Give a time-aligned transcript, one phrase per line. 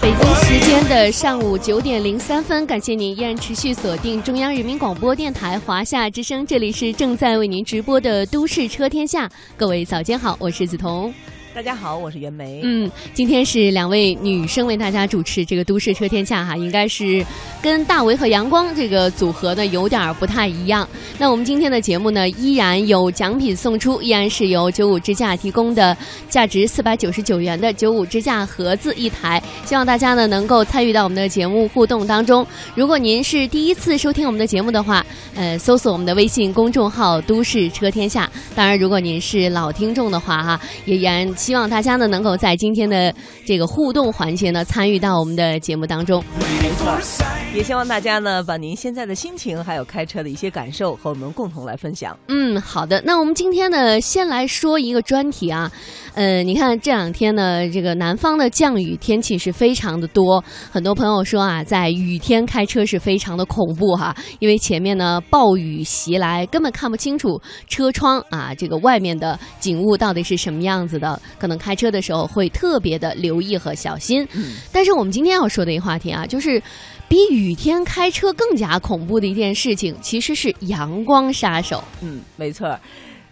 [0.00, 11.12] 北京时间的上午九点零三分，感谢您依然持续锁定中央人民广播电台华夏之声，这里是正在为您直播的《都市车天下》，各位早间好，我是梓潼。
[11.54, 12.62] 大家好，我是袁梅。
[12.64, 17.24] 嗯，今天是两位女生为大家主持这个《都市车天下》哈，应该是
[17.62, 20.86] 跟大为和阳光这个组合呢有点不太一样。
[21.16, 25.96] 那我们今天的节目呢，依然有奖品送出，依然是由九五支架提供的
[26.28, 32.44] 价值四百九十九元的九五支架盒子一台，希望大家呢能够参与到我们的节目互动当中。
[32.74, 38.28] 如果您是第一次收听我们的节目的话，呃，搜索我们的微信公众号“都市车天下”。
[38.56, 43.14] 当然，如果您是老听众的话哈，也依然希望大家呢能够在今天的
[43.44, 46.24] 这个互动环节呢参与到我们的节目当中。
[46.62, 46.98] 没错，
[47.54, 52.18] 也希望大家呢把您现在的心情还有开车的一些感受和我们共同来分享。
[52.28, 53.02] 嗯，好的。
[53.04, 55.70] 那我们今天呢，先来说一个专题啊。
[56.14, 67.38] 呃，你看这两天呢，这个南方的降雨天气是非常的多，很多朋友说啊，在雨天开车是非常的恐怖哈，因为前面呢暴雨袭来，根本看不清楚
[67.68, 74.26] 车窗啊，这个外面的景物到底是什么样子的，可能开车的时候会特别的留意和小心。
[74.72, 76.62] 但是我们今天要说的一个话题啊，就是。
[77.06, 81.84] 比雨天开车更加恐怖的一件事情，其实是阳光杀手。
[82.00, 82.76] 嗯，没错。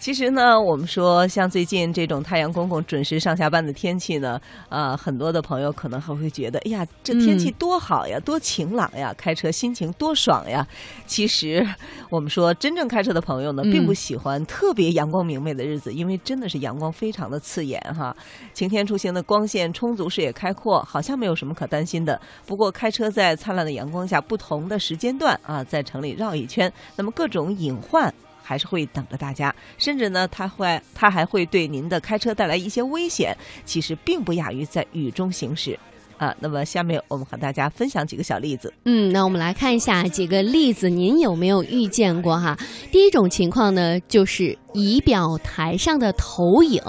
[0.02, 10.66] 其实呢，我们说像最近这种太阳公公准时上下班的天气呢，啊，很多的朋友可能还会觉得，哎呀，这天气多好呀，多晴朗呀，开车心情多爽呀。
[11.06, 11.64] 其实，
[12.10, 18.12] 我们说真正开车的朋友呢，并不喜欢特别阳光明媚的日子，因为真的是阳光非常的刺眼哈。
[18.52, 22.20] 晴天出行的光线充足，视野开阔，好像没有什么可担心的。
[22.44, 28.12] 不过，开车在灿烂的阳光下，不同的时间段啊，在城里绕一圈，那么各种隐患。
[28.42, 33.36] 还是会等着大家，甚至呢，它会，它还会对您的开车带来一些危险。
[33.64, 35.78] 其实并不亚于在雨中行驶，
[36.18, 36.34] 啊。
[36.40, 38.72] 那么下面我们和大家分享几个小例子。
[38.84, 42.58] 嗯，那我们来看一下几个例子，您有没有遇见过哈？
[42.90, 46.80] 第一种情况呢，就是仪表台上的投影，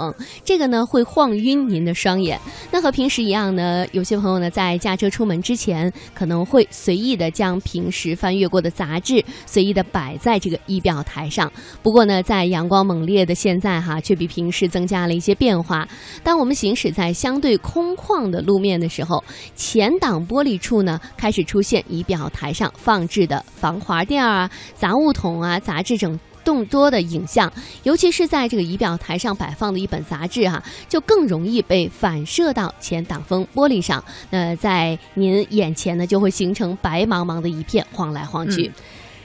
[0.44, 2.40] 这个呢会晃晕您的双眼。
[2.70, 11.50] 那和平时一样呢，有些朋友呢在驾车出门之前，可能会随意的将平时翻阅过的杂志随意的摆在这个仪表台上。
[11.82, 15.86] 不过呢，在阳光猛烈的现在哈，却比平时增加了一些变化。
[16.22, 19.22] 当我们行驶在相对空旷的路面的时候，
[19.54, 26.18] 前挡玻璃处呢开始出现仪表台上放置的防滑垫儿啊、杂物桶啊、杂志等。
[26.44, 34.04] 众多的影像，尤其是在这个仪表台上摆放的一本杂志哈、就更容易被反射到前挡风玻璃上。
[34.30, 38.70] 那在您眼前呢，就会形成白茫茫的一片，晃来晃去。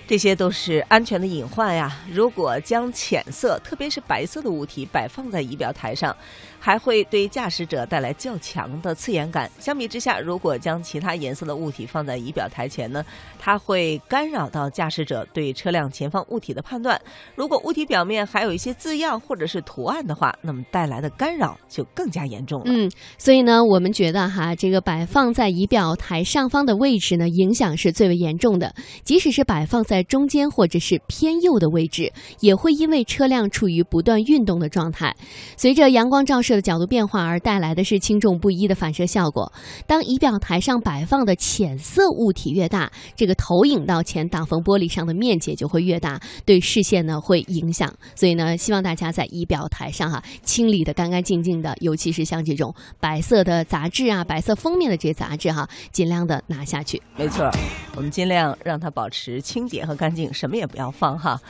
[0.09, 1.96] 这些都是安全的隐患呀！
[2.12, 6.18] 如果将浅色，特别是白色的物体摆放在仪表台上，
[6.59, 9.47] 还会对驾驶者带来较强的刺眼感。
[9.59, 13.06] 相比之下，如果将其他颜色的物体放在仪表台前呢，
[13.38, 17.00] 它会干扰到驾驶者对车辆前方物体的判断。
[17.36, 22.66] 如果物体表面还有一些字样或者是图案的话，那么带来的干扰就更加严重了。
[22.74, 22.90] 嗯，
[23.20, 28.74] 所以呢，我们觉得哈，这个摆放在仪表台上方的位置呢，影响是最为严重的。
[29.03, 35.15] 即使是摆放在中间或者是偏右的位置，也会因为车辆处于不断运动的状态，
[35.57, 39.51] 随着阳光照射的角度变化而带来的是轻重不一的反射效果。
[39.87, 47.93] 当仪表台上摆放的浅色物体越大，这个投影到前挡风玻璃上的面积就会越大，对视线呢会影响。
[48.16, 57.02] 所以呢，希望大家在仪表台上哈、清理的干干净净的，尤其是像这种白色的杂志啊、白色封面的这些杂志哈、尽量的拿下去。
[57.16, 57.49] 没错，
[57.95, 61.41] 我们尽量让它保持清洁很干净，什么也不要放哈。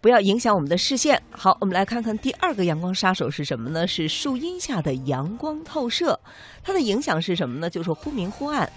[0.00, 1.20] 不要影响我们的视线。
[1.30, 3.86] 好，我们来看看第二个阳光杀手是什么呢？
[3.86, 6.20] 是树荫下的阳光透射。
[6.62, 7.68] 它的影响是什么呢？
[7.68, 8.70] 就是忽明忽暗。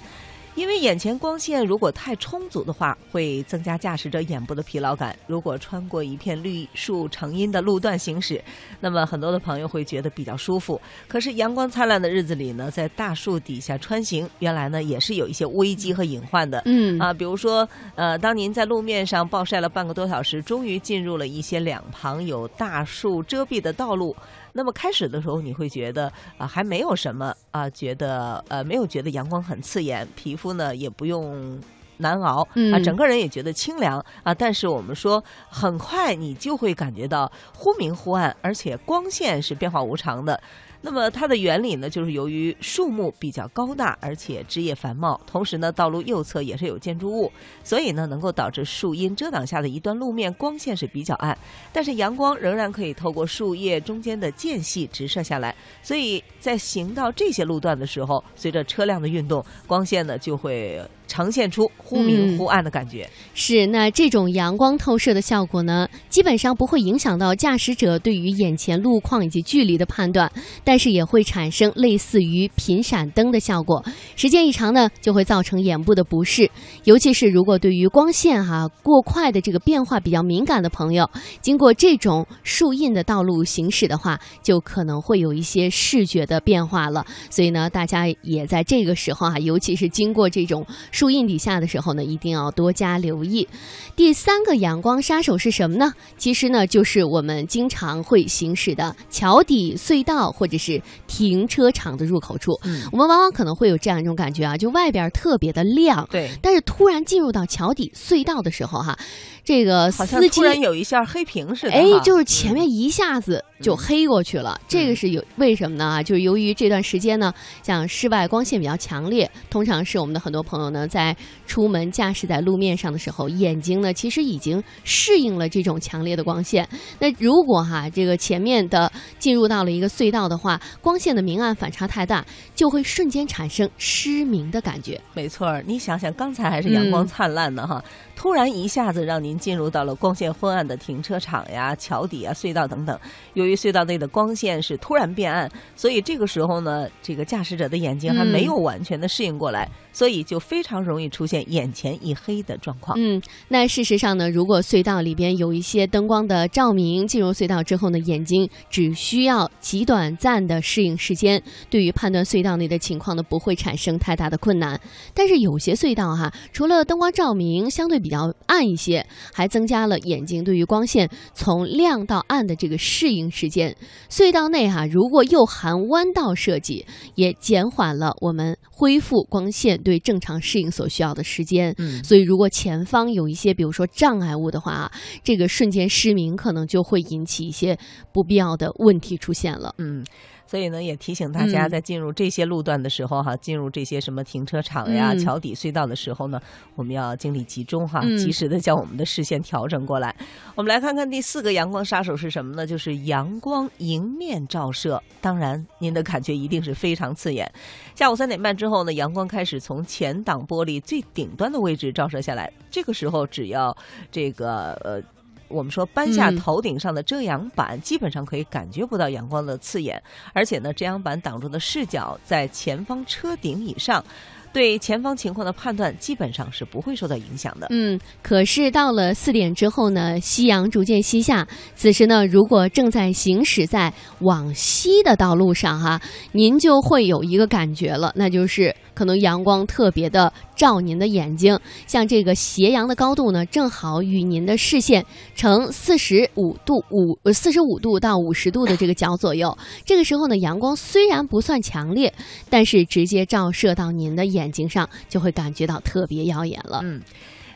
[0.57, 5.15] 因为眼前光线如果太充足的话，会增加驾驶者眼部的疲劳感。
[5.27, 8.43] 如果穿过一片绿树成荫的路段行驶，
[8.79, 10.81] 那么很多的朋友会觉得比较舒服。
[11.07, 16.59] 可是阳光灿烂的日子里呢，在大树底下穿行，原来呢也是有一些危机和隐患的。
[16.65, 24.15] 嗯啊，比如说，呃，当您在路面上暴晒了半个多小时，终于进入了一些两旁有大树遮蔽的道路。
[24.57, 31.61] 那么开始的时候，你会觉得啊、还没有什么啊、觉得呃没有觉得阳光很刺眼，皮肤呢也不用。
[31.99, 34.31] 难熬啊，嗯整个人也觉得清凉啊。
[34.31, 40.39] 但是我们说，很快你就会感觉到忽明忽暗，而且光线是变化无常的。
[40.81, 47.31] 那么它的原理呢，就是由于树木比较高大，而且枝叶繁茂，同时呢，道路右侧也是有建筑物，
[47.63, 51.37] 所以呢，能够导致树荫遮挡下的一段路面光线是比较暗，
[51.73, 63.09] 但是阳光仍然可以透过树叶中间的间隙直射下来，所以在行到这些路段的时候，随着车辆的运动，光线呢就会呈现出忽明忽暗的感觉。
[63.33, 70.31] 是，那这种阳光透射的效果呢，基本上不会影响到驾驶者对于眼前路况以及距离的判断，
[70.63, 73.83] 但但是也会产生类似于频闪灯的效果。
[74.15, 76.47] 时间一长呢，就会造成眼部的不适，
[76.83, 81.09] 尤其是如果对于光线哈、过快的这个变化比较敏感的朋友，
[81.41, 87.03] 经过这种树荫的道路行驶的话，就可能会有一些视觉的变化了。
[87.31, 93.47] 所以呢，大家也在这个时候啊，尤其是经过这种树荫底下的时候呢，一定要多加留意。
[93.95, 95.91] 第三个阳光杀手是什么呢？
[96.19, 102.59] 其实呢，就是我们经常会行驶的桥底隧道或者是停车场的入口处。
[102.63, 108.97] 嗯我们往往可能会有这样一种感觉啊，就外边特别的亮，对，但是突然进入到桥底隧道的时候哈，
[109.43, 111.73] 这个好像司机突然有一下黑屏似的。
[111.73, 114.59] 哎，就是前面一下子就黑过去了。
[114.67, 115.85] 这个是有为什么呢？
[115.85, 117.33] 啊，就是由于这段时间呢，
[117.63, 121.15] 像室外光线比较强烈，通常是我们的很多朋友呢，在
[121.45, 126.67] 出门驾驶在路面上的时候，眼睛呢其实已经适应了这种强烈的光线。
[126.99, 134.99] 那如果哈这个前面的进入到了一个隧道的话，光线的明暗反差太大，就会瞬间产生失明的感觉。
[135.13, 137.83] 没错，你想想，刚才还是阳光嗯灿烂的哈，
[138.15, 142.99] 突然一下子让您进入到了光线昏暗的停车场呀、桥底啊、隧道等等。
[143.47, 152.97] 由于隧道内的光线是突然变暗，所以这个时候呢，这个驾驶者的眼睛还没有完全的适应过来，所以就非常容易出现眼前一黑的状况。
[152.99, 164.77] 嗯，那事实上呢，如果隧道里边有一些灯光的照明，进入隧道之后呢，眼睛只需要极短暂的适应时间，对于判断隧道内的情况呢，不会产生太大的困难。
[165.13, 173.75] 但是有些隧道哈，除了灯光照明相对比较暗一些，还增加了眼睛对于光线从亮到暗的这个适应时间。
[174.09, 181.75] 隧道内哈，如果又含弯道设计，也减缓了我们恢复光线对正常适应所需要的时间。
[181.77, 184.91] 嗯所以如果前方有一些比如说障碍物的话啊，
[185.23, 187.77] 这个瞬间失明可能就会引起一些
[188.11, 189.75] 不必要的问题出现了。
[189.77, 190.03] 嗯，
[190.47, 196.39] 所以呢，也提醒大家，嗯在进入这些路段的时候哈，进入这些什么停车场呀、嗯桥底隧道的时候呢，
[196.75, 200.15] 我们要精力集中哈，嗯及时的将我们的视线调整过来。
[200.55, 202.65] 我们来看看第四个阳光杀手是什么呢？
[202.65, 205.01] 就是阳光迎面照射。
[205.19, 207.51] 当然，您的感觉一定是非常刺眼。
[207.93, 212.49] 下午三点半之后呢，阳光开始从前挡玻璃最顶端的位置照射下来。
[212.71, 213.75] 这个时候，只要
[214.09, 215.01] 这个呃。
[215.47, 220.01] 我们说搬下嗯头顶上的遮阳板，基本上可以感觉不到阳光的刺眼，
[220.33, 224.03] 而且呢，遮阳板挡住的视角在前方车顶以上，
[224.51, 227.67] 对前方情况的判断基本上是不会受到影响的。
[227.69, 231.47] 嗯，可是到了四点之后呢，夕阳逐渐西下。
[231.75, 236.01] 此时呢，如果正在行驶在往西的道路上哈，
[236.31, 241.59] 您就会有一个感觉了，那就是可能阳光特别的照您的眼睛。
[241.85, 249.55] 像这个斜阳的高度呢，正好与您的视线呈四十五度五四十五度到五十度的这个角左右。
[249.85, 252.11] 这个时候呢，阳光虽然不算强烈，
[252.49, 256.79] 但是直接照射到您的眼睛上，就会感觉到特别耀眼了。
[256.83, 256.99] 嗯，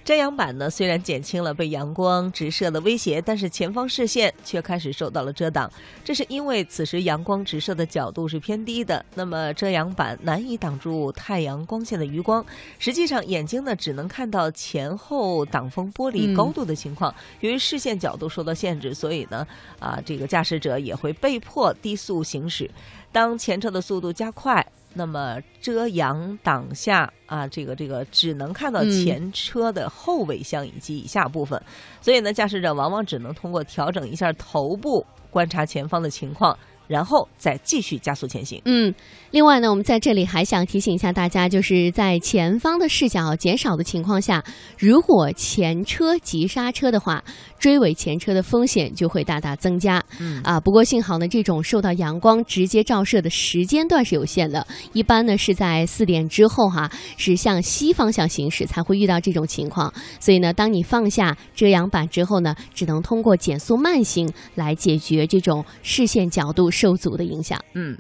[0.04, 5.72] 遮阳板呢虽然减轻了被阳光直射的威胁，但是前方视线却开始受到了遮挡。
[6.04, 12.44] 这是因为此时阳光直射的角度是偏低的，那么遮阳板难以挡住太阳光线的余光。
[12.80, 17.14] 实际上，眼睛呢只能看到前后挡风玻璃高度的情况。
[17.42, 19.48] 由于视线角度受到限制，所以呢，
[19.80, 22.70] 啊，这个驾驶者也会被迫低速行驶。
[23.12, 31.62] 当前车的速度加快，那么遮阳挡下啊，这个这个只能看到前车的后尾箱以及以下部分，
[32.02, 35.06] 所以呢，驾驶者往往只能通过调整一下头部。
[35.30, 38.62] 观察前方的情况，然后再继续加速前行。
[38.66, 38.94] 嗯，
[39.32, 44.44] 另外呢，我们在这里还想提醒一下大家，就是在前方的视角减少的情况下，
[44.78, 47.24] 如果前车急刹车的话，
[47.58, 50.04] 追尾前车的风险就会大大增加。
[50.20, 59.94] 嗯啊，不过幸好呢，这种受到阳光直接照射的时间段是有限的，一般呢是在四点之后哈，是向西方向行驶才会遇到这种情况。
[60.20, 67.64] 所以呢，当你放下遮阳板之后呢，只能通过减速慢行来解决这种视线角度受阻的影响。
[67.74, 67.96] 嗯，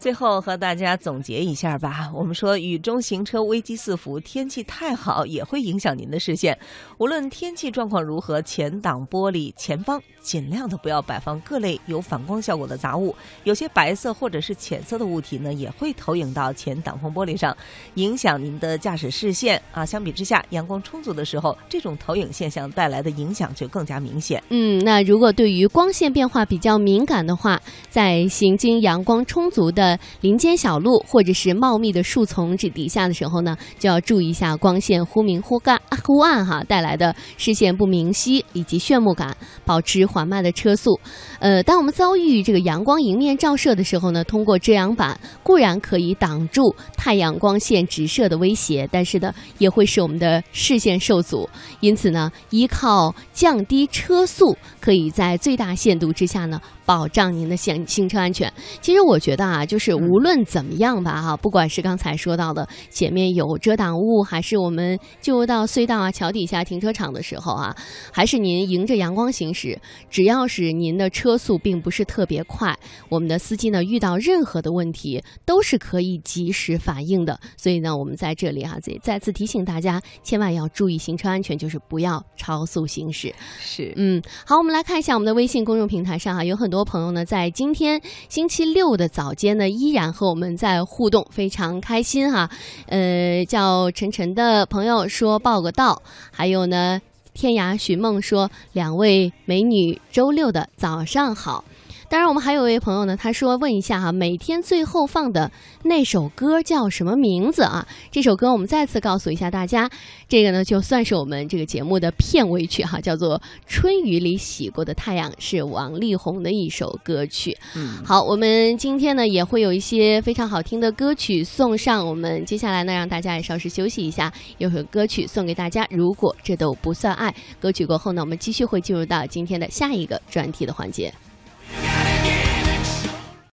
[0.00, 2.10] 最后和大家总结一下吧。
[2.14, 6.58] 我们说雨中行车危机四伏，天气太好也会影响您的视线。
[6.96, 13.14] 无论天气状况如何，前挡玻璃前方尽量的不要摆放各类有反光效果的杂物。
[13.44, 17.54] 有些白色或者是浅色的物体呢，也会投影到前挡风玻璃上，
[17.94, 19.84] 影响您的驾驶视线啊。
[19.84, 24.42] 相比之下，阳光充足的时候，这种投影现象带来的影响就更加明显。
[24.48, 29.89] 嗯，那如果对于光线变化比较敏感的话，在行经阳光充足的
[30.20, 40.98] 林间小路或者是茂密的树丛之底下的时候呢，就要注意一下光线忽明忽干忽暗哈带来的视线不明晰以及眩目感，保持缓慢的车速。
[41.38, 51.48] 呃，当我们遭遇这个阳光迎面照射的时候呢，通过遮阳板固然可以挡住太阳光线直射的威胁，但是呢，也会使我们的视线受阻。
[51.80, 58.52] 因此呢，依靠降低车速，可以在最大限度之下呢，保障您的行行车安全。
[58.80, 67.72] 其实我觉得啊，就是无论怎么样吧，哈，不管是刚才说到的前面有遮挡物，还是我们进入到隧道啊、桥底下停车场的时候啊，
[68.12, 69.78] 还是您迎着阳光行驶，
[70.08, 72.76] 只要是您的车速并不是特别快，
[73.08, 77.38] 我们的司机呢遇到任何的问题都是可以及时反应的。
[77.56, 83.32] 所以呢，我们在这里哈、再再次提醒大家，千万要注意行车安全，就是不要超速行驶。
[83.60, 92.50] 是嗯，好，我们来看一下我们的微信公众平台上哈，有很多朋友呢在今天星期六的早间呢，依然和我们在互动，非常开心哈。
[92.86, 97.00] 呃，叫晨晨的朋友说报个到，还有呢，
[97.34, 101.64] 天涯寻梦说两位美女周六的早上好。
[102.10, 105.48] 当然，我们还有一位朋友呢，他说问一下哈，每天最后放的
[105.84, 107.86] 那首歌叫什么名字啊？
[108.10, 109.88] 这首歌我们再次告诉一下大家，
[110.28, 113.38] 这个呢就算是我们这个节目的片尾曲哈，叫做
[113.68, 117.56] 《春雨里洗过的太阳》，是王力宏的一首歌曲。
[117.76, 125.86] 嗯，好，我们今天呢也会有一些非常好听的歌曲送上，我们接下来呢让大家也稍事休息一下，有首歌曲送给大家。
[125.88, 131.14] 如果这都不算爱，歌曲过后呢，我们继续会进入到今天的下一个专题的环节。